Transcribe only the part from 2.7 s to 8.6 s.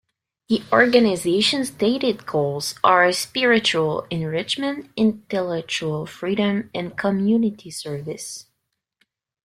are spiritual enrichment, intellectual freedom, and community service.